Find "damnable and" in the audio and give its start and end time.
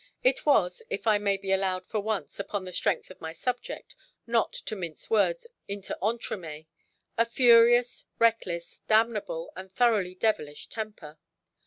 8.87-9.71